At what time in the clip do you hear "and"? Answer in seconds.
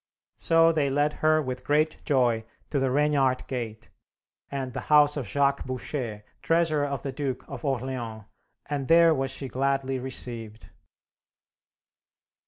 4.49-4.73, 8.67-8.87